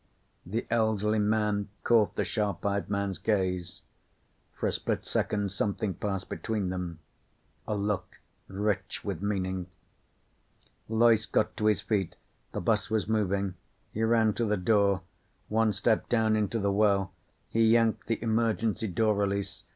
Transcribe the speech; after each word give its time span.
The 0.47 0.65
elderly 0.71 1.19
man 1.19 1.69
caught 1.83 2.15
the 2.15 2.23
sharp 2.25 2.65
eyed 2.65 2.89
man's 2.89 3.19
gaze. 3.19 3.83
For 4.55 4.65
a 4.65 4.71
split 4.71 5.05
second 5.05 5.51
something 5.51 5.93
passed 5.93 6.27
between 6.27 6.69
them. 6.69 6.97
A 7.67 7.75
look 7.75 8.19
rich 8.47 9.03
with 9.05 9.21
meaning. 9.21 9.67
Loyce 10.89 11.27
got 11.27 11.55
to 11.57 11.67
his 11.67 11.81
feet. 11.81 12.15
The 12.51 12.61
bus 12.61 12.89
was 12.89 13.07
moving. 13.07 13.53
He 13.93 14.01
ran 14.01 14.33
to 14.33 14.45
the 14.45 14.57
door. 14.57 15.01
One 15.49 15.71
step 15.71 16.09
down 16.09 16.35
into 16.35 16.57
the 16.57 16.71
well. 16.71 17.13
He 17.47 17.65
yanked 17.67 18.07
the 18.07 18.19
emergency 18.23 18.87
door 18.87 19.13
release. 19.13 19.65